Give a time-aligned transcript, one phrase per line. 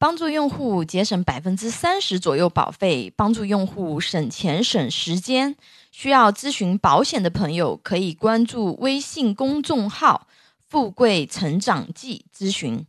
[0.00, 5.56] 帮助用户节省百分之三十左右保费，帮助用户省钱省时间。
[5.90, 10.28] 需要咨询保险的朋友，可以关注微信公众号
[10.68, 12.86] “富贵成长记”咨询。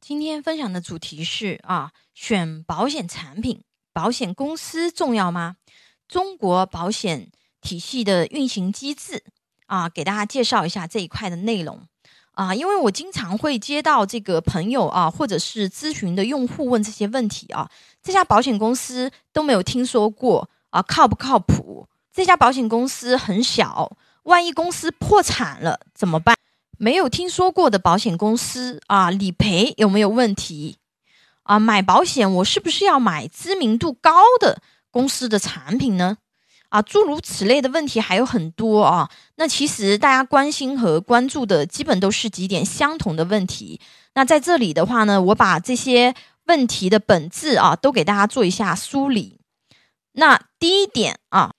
[0.00, 3.62] 今天分享的主题是啊，选保险产品，
[3.92, 5.56] 保险公司重要吗？
[6.08, 9.22] 中国保险体系的运行机制
[9.66, 11.86] 啊，给大家介绍一下这一块的内容。
[12.34, 17.70] 啊，因为我经常会接到这个朋友啊，或者是咨询的用户问这些问题啊，
[18.02, 21.88] 这家保险公司都没有听说过啊，靠不靠谱？
[22.12, 26.36] 这家保险公司很小，万一公司破产了怎么办？
[26.76, 30.78] 没有听说过的保险公司啊，理赔有没有问题？
[31.44, 36.18] 啊，买保险我是不是要买知名度高的公司的产品呢？
[36.74, 39.08] 啊，诸如此类的问题还有很多啊。
[39.36, 43.80] 那其实大家关心和关注的基本都是几点相同的问题。
[44.14, 46.16] 那在这里的话呢，我把这些
[46.46, 49.38] 问题的本质啊，都给大家做一下梳理。
[50.14, 51.52] 那第一点啊，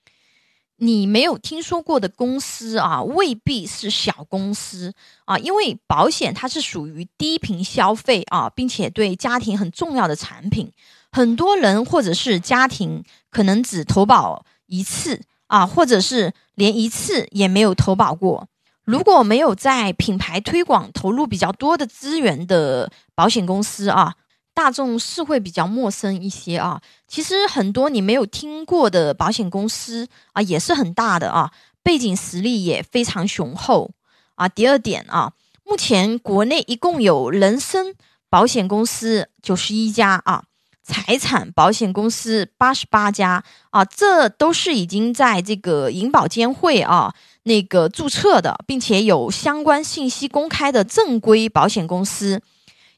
[0.75, 4.93] 你没有听说过的公司啊，未必是小公司
[5.23, 10.73] 啊，因为保险它是属于低频消费啊，并且对家庭很重要的产品。
[11.09, 14.43] 很多人或者是家庭可能只投保。
[14.67, 18.47] 一次啊，或者是连一次也没有投保过。
[18.83, 24.13] 如果没有在品牌推广投入比较多的资源的保险公司啊，
[24.53, 26.81] 大众是会比较陌生一些啊。
[27.07, 33.91] 其实很多你没有听过的保险公司啊，也是很大的啊，背景实力也非常雄厚
[34.35, 34.47] 啊。
[34.47, 37.95] 第二点啊，目前国内一共有人身
[38.29, 40.43] 保险公司九十一家啊。
[40.85, 47.11] 财产保险公司八十八家啊，这都是已经在这个银保监会啊
[47.43, 52.41] 那个注册的，并且有相关信息公开的正规保险公司。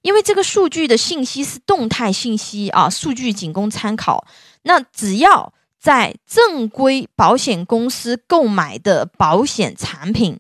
[0.01, 4.25] 因为这个数据的信息是动态信息啊，数据仅供参考。
[4.63, 10.39] 那只要在正规保险公司购买的保险产品，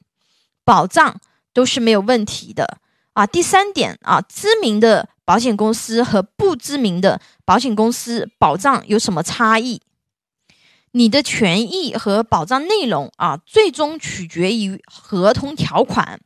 [0.65, 1.19] 保障
[1.53, 2.77] 都是没有问题的
[3.17, 3.25] 啊。
[3.25, 5.09] 第三点啊，知名的。
[5.27, 9.81] 保险公司和不知名的保险公司保障有什么差异？
[10.91, 16.21] 你的权益和保障内容啊，最终取决于合同条款，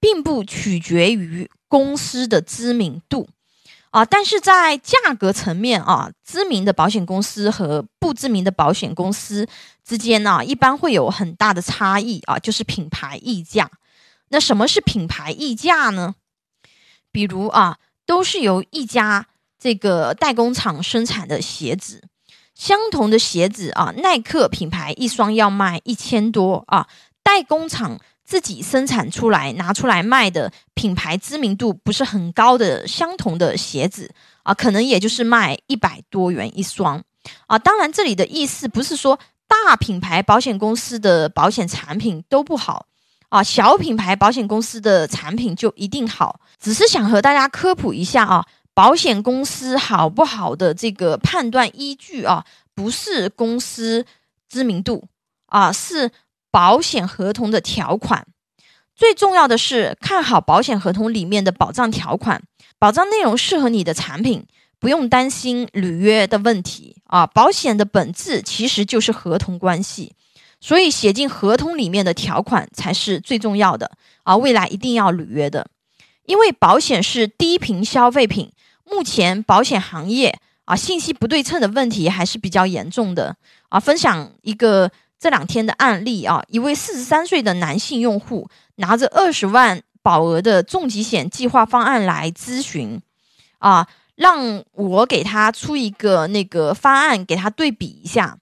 [0.00, 3.28] 并不取决于公司的知名度
[3.90, 4.04] 啊。
[4.04, 9.46] 但是在价格层面啊，知名的保险公司和不知名的保险公司
[9.84, 13.70] 之间呢，一般会有很大的差异啊，就是品牌溢价。
[14.30, 16.16] 那什么是品牌溢价呢？
[17.12, 17.78] 比如啊。
[18.06, 22.02] 都是由一家这个代工厂生产的鞋子，
[22.56, 26.88] 相同的鞋子啊，耐克品牌一双要卖一千多啊，
[27.22, 34.12] 代工厂自己生产出来拿出来卖的品牌知名度不是很高的相同的鞋子
[34.42, 37.00] 啊，可能也就是卖一百多元一双
[37.46, 37.56] 啊。
[37.56, 42.86] 当然，这里的意思不是说大品牌保险公司的保险产品都不好。
[43.30, 46.40] 啊，小品牌保险公司的产品就一定好？
[46.60, 54.04] 只是想和大家科普一下啊，保险公司好不好的这个判断依据啊，不是公司
[54.48, 55.08] 知名度
[55.46, 56.10] 啊，是
[56.50, 58.26] 保险合同的条款。
[58.96, 62.42] 最重要的是看好保险合同里面的保障条款，
[62.78, 64.44] 保障内容适合你的产品，
[64.78, 67.26] 不用担心履约的问题啊。
[67.26, 70.16] 保险的本质其实就是合同关系。
[70.60, 73.90] 所以写进合同里面的条款才是最重要的
[74.24, 74.36] 啊！
[74.36, 75.66] 未来一定要履约的，
[76.26, 78.52] 因为保险是低频消费品，
[78.84, 83.34] 目前保险行业啊信息不对称的问题还是比较严重的
[83.70, 83.80] 啊。
[83.80, 93.00] 分享一个这两天的案例啊，一位四十三岁的男性用户拿着二十万保额的重疾险计划方案来咨询
[93.58, 98.36] 啊，让我给他出一个那个方案给他对比一下。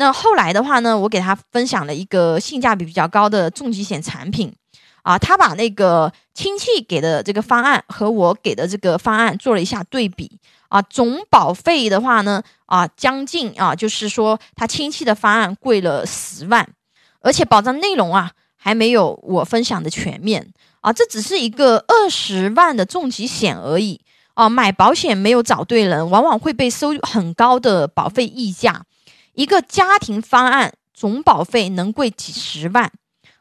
[0.00, 4.54] 那后来的话呢，我给他分享了一个性价比比较高的重疾险产品，
[5.02, 10.38] 啊，他把那个亲戚给的这个方案和我给的这个方案做了一下对比，
[10.68, 16.68] 啊，总保费的话呢，啊，将近啊，就是说他亲戚的方案贵了十万，
[17.20, 24.00] 而且保障内容啊还没有我分享的全面，啊，这只是一个二十万的重疾险而已，
[24.34, 28.84] 啊，买保险没有找对人，往往会被收很高的保费溢价。
[29.38, 32.90] 一个家庭方案总保费能贵几十万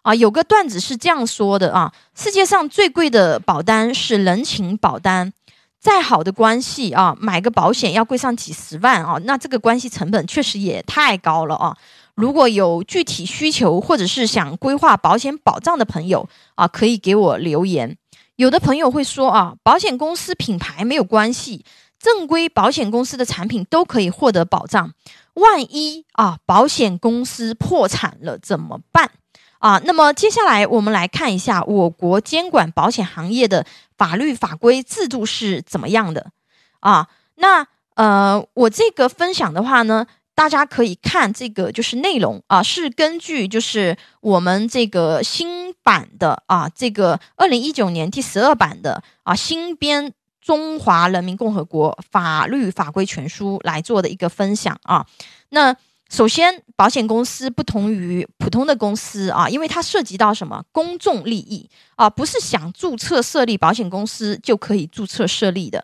[0.03, 0.13] 啊！
[0.13, 5.33] 有个段子是这样说的啊：世界上最贵的保单是人情保单，
[5.79, 9.17] 再好的关系啊，买个保险要贵上几十万啊！
[9.23, 11.75] 那这个关系成本确实也太高了啊！
[12.13, 17.97] 如果有具体需求或者是想规划保险保障的朋友啊，可以给我留言。
[18.35, 21.65] 有的朋友会说啊，保险公司品牌没有关系，
[21.97, 24.93] 正规保险公司的产品都可以获得保障。
[25.37, 29.11] 万一啊，保险公司破产了怎么办
[29.59, 29.79] 啊？
[29.85, 33.63] 那么接下来我们来看一下我国监管保险行业的
[33.95, 36.31] 法律法规制度是怎么样的
[36.79, 37.07] 啊？
[37.35, 50.13] 那呃，我这个分享的话呢，大家可以看这个就是内容啊，是根据就是我们这个新版的啊，这个二零一九年第十二版的啊新编。
[50.47, 55.05] 中华人民共和国法律法规全书来做的一个分享啊。
[55.49, 55.75] 那
[56.09, 65.83] 首先，保险公司不同于普通的公司啊，因为它涉及到什么公众利益啊，不是想注册设立保险公司就可以注册设立的。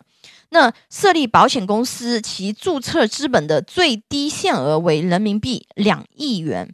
[0.52, 6.74] 那设立保险公司，其注册资本的最低限额为人民币两亿元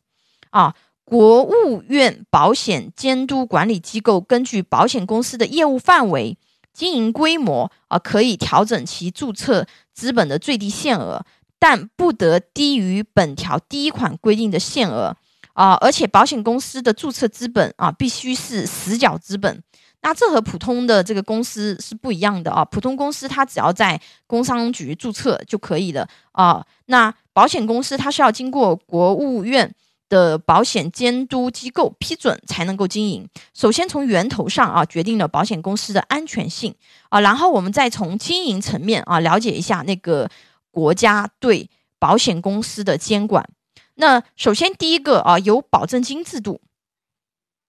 [0.51, 0.75] 啊。
[1.03, 6.38] 国务院保险监督管理机构根据保险公司的业务范围。
[6.74, 11.25] 经营规模啊，可以调整其注册资本的最低限额，
[11.57, 15.16] 但不得低于本条第一款规定的限额
[15.54, 15.74] 啊。
[15.81, 19.62] 而且，保险公司的注册资本啊，必须是实缴资本。
[20.01, 22.63] 那这和普通的这个公司是不一样的啊。
[22.63, 26.66] 普通公司它只要在工商局注册就可以了啊。
[26.86, 29.74] 那保险公司它是要经过国务院。
[30.09, 33.29] 的保险监督机构批准才能够经营。
[33.53, 36.75] 首先从源头上啊，决定了保险公司的安全性
[37.09, 40.29] 啊，然后我们再从经营层面啊，了解一下那个
[40.71, 41.69] 国家对
[42.00, 43.47] 保险公司的监管。
[43.95, 46.59] 那首先第一个啊，有保证金制度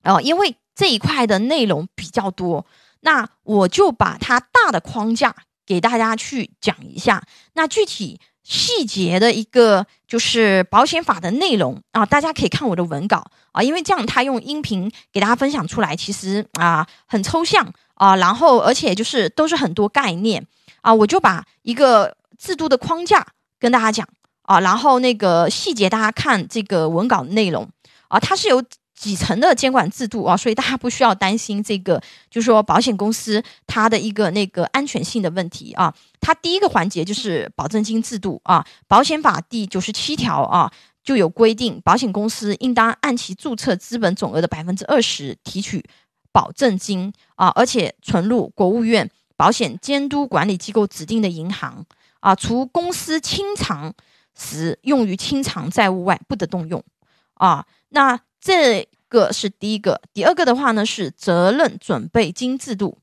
[0.03, 2.65] 啊，因为这一块的内容比较多，
[3.01, 7.23] 那我就把它大的框架给大家去讲一下。
[7.53, 8.19] 那具体。
[8.51, 20.45] 细节的一个就是保险法的内容啊，大家可以看我的文稿啊，因为这样他用音频给大家分享出来，其实啊很抽象啊，然后而且就是都是很多概念
[20.81, 23.25] 啊，我就把一个制度的框架
[23.61, 24.09] 跟大家讲
[24.43, 27.71] 啊，然后那个细节大家看这个文稿内容
[28.09, 28.61] 啊，它是由。
[29.01, 31.99] 几层的监管制度啊，所以大家不需要担心这个，
[32.29, 35.95] 就是说保险公司它的一个那个安全性的问题啊。
[36.21, 40.71] 它第一个环节就是保证金制度啊，保险法第九十七条啊
[41.03, 45.83] 就有规定，保险公司应当按其注册资本总额的百分之二十提取
[46.31, 51.87] 保证金啊，而且存入国务院保险监督管理机构指定的银行
[52.21, 53.95] 啊，除公司清偿
[54.39, 56.85] 时用于清偿债务外，不得动用
[57.33, 57.65] 啊。
[57.89, 62.99] 那这个是第一个，第二个的话呢是责任准备金制度，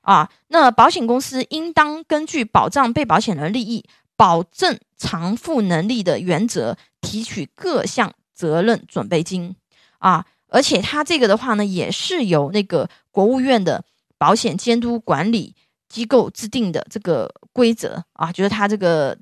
[0.00, 3.84] 啊，那保险公司应当根据保障被保险人利益、
[4.16, 9.54] 保证偿付能力的原则，提取各项责任准备金，
[9.98, 13.84] 啊，而且它这个的话呢，也是由那个国务院的
[14.18, 15.54] 保险监督管理
[15.88, 19.16] 机构制定的这个规则，啊，就是它这个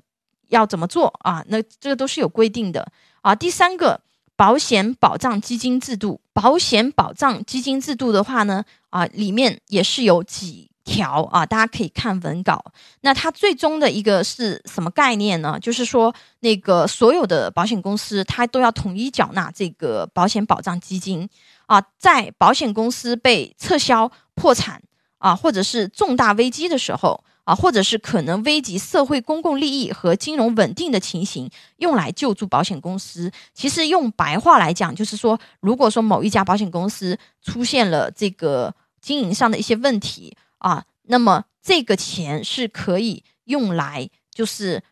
[0.47, 4.01] 要怎么做啊，那这个都是有规定的，啊，第三个。
[4.39, 12.63] 保险保障基金制度，保险保障基金制度的话呢，啊，里面也是有几条啊，大家可以看文稿。
[13.01, 15.59] 那它最终的一个是什么概念呢？
[15.59, 21.27] 就是说，那个所有的保险公司，它都要统一缴纳这个保险保障基金
[21.65, 24.81] 啊，在保险公司被撤销、破产
[25.17, 27.21] 啊，或者是重大危机的时候。
[27.49, 33.31] 啊，或者是可能危及社会公共利益和金融稳定的情形，用来救助保险公司。
[33.55, 44.83] 其实用白话来讲，就是说，如果说某一家保险公司出现了这个经营上的一些问题啊，那么这个钱是可以用来，就是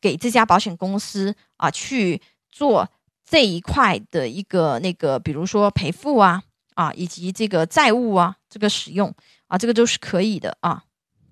[0.00, 2.88] 给这家保险公司啊去做
[3.28, 6.42] 这一块的一个那个，比如说赔付啊
[6.76, 9.14] 啊，以及这个债务啊这个使用
[9.48, 10.84] 啊，这个都是可以的啊。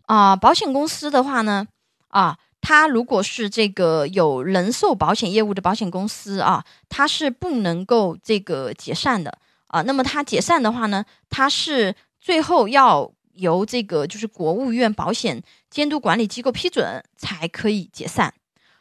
[0.06, 1.66] 啊，保险公司的话呢，
[2.08, 9.82] 啊，它如果是这个有人寿保险业务的保险公司啊，它是不能够这个解散的啊。
[9.82, 18.32] 那么它解散的话呢，它是最后要由这个就是国务院保险监督管理机构批准才可以解散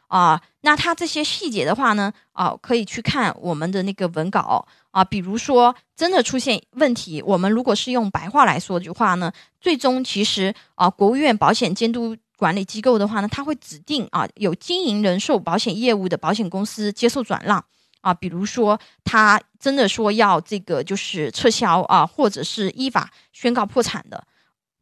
[0.08, 0.40] 啊。
[0.62, 4.66] 那它这些细节的话呢，啊，可以去看我们的那个文稿。
[4.90, 17.64] 啊，比如说真的出现问题，我们如果是用白话来说的话呢，最终其实啊，国务院保险监督管理机构的话呢，它会指定啊有经营人寿保险业务的保险公司接受转让
[18.02, 24.24] 啊，比如说他真的说要这个就是撤销啊，或者是依法宣告破产的。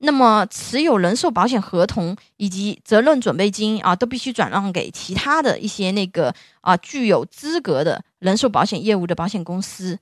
[0.04, 9.96] 那么，持有人寿保险合同以及责任准备金啊，都必须转让给其他的一些那个啊具有资格的人寿保险业务的保险公司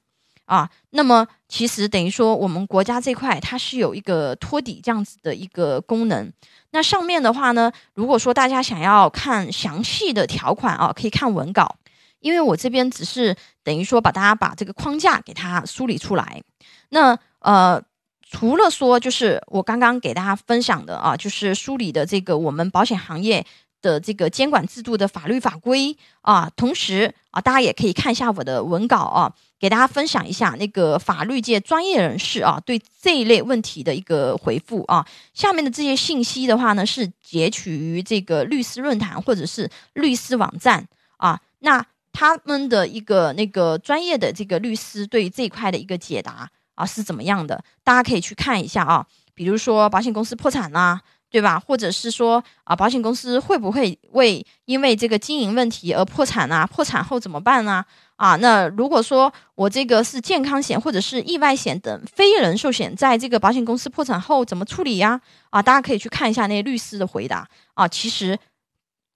[0.46, 0.70] 啊。
[0.90, 6.32] 那么其实等于说，我们国家这块它是有一个托底这样子的一个功能。
[6.70, 11.76] 那上面的话呢，如果说大家想要看详细的条款啊，可以看文稿，
[12.20, 16.42] 因为我这边只是等于说把大家把这个框架给它梳理出来。
[16.88, 17.82] 那呃，
[18.30, 23.44] 除了说就是我刚刚给大家分享的啊，就是梳理的这个我们保险行业。
[23.82, 35.06] 的这个监管制度的法律法规啊，同时啊，大家也可以看一下我的文稿啊，给大家分享一下那个法律界专业人士啊对这一类问题的一个回复啊。
[35.32, 41.40] 下面的这些信息的话呢，是截取于这个律师论坛或者是律师网站啊。
[41.60, 41.82] 那
[42.12, 47.62] 他们的一个那个专业的这个律师对这一块的一个解答啊是怎么样的？
[47.84, 49.06] 大家可以去看一下啊。
[49.34, 51.00] 比如说保险公司破产啦。
[51.32, 51.60] 对吧？
[51.60, 56.66] 或者是说啊，保险公司会不会为因为这个经营问题而破产啊？
[56.66, 57.84] 破产后怎么办呢？
[58.16, 65.20] 啊，那如果说我这个是健康险或者是意外险等非人寿险，在这个保险公司破产后怎么处理呀？
[65.50, 67.86] 啊，大家可以去看一下那律师的回答啊。
[67.86, 68.36] 其实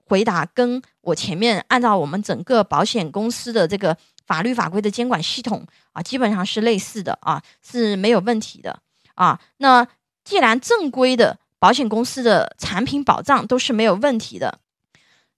[0.05, 8.79] 回答跟我前面按照我们整个保险公司的这个法律法规的监管系统啊，基本上是类似的啊，是没有问题的
[9.15, 9.39] 啊。
[9.57, 9.87] 那
[10.23, 11.39] 既然正规的。
[11.57, 14.59] 保险公司的产品保障都是没有问题的。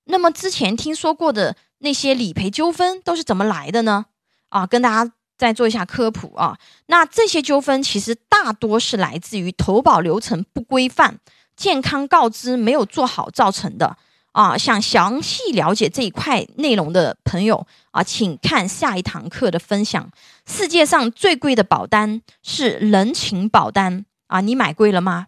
[0.05, 4.07] 那么之前听说过的那些理赔纠纷都是怎么来的呢？
[4.49, 6.57] 啊，跟大家再做一下科普啊。
[6.87, 11.17] 那这些纠纷其实大多是来自于投保流程不规范、
[11.55, 13.95] 健康告知没有做好造成的。
[14.37, 20.11] 啊，想详细了解这一块内容的朋友啊，请看下一堂课的分享。
[20.45, 25.25] 世界上最贵的保单是人情保单啊，你买贵了吗？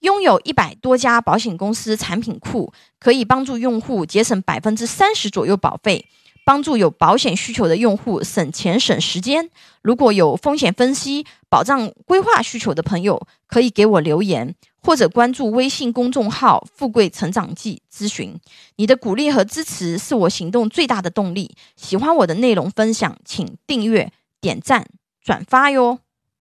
[0.00, 6.06] 拥有一百多家保险公司产品库，可以帮助用户节省百分之三十左右保费，
[6.44, 9.48] 帮助有保险需求的用户省钱省时间。
[9.80, 18.38] 如果有风险分析、保障规划需求的朋友，可以给我留言或者关注微信公众号“富贵成长记”咨询。
[18.76, 21.54] 你的鼓励和支持是我行动最大的动力。
[21.76, 24.86] 喜欢我的内容分享，请订阅、点赞、
[25.22, 26.00] 转发哟。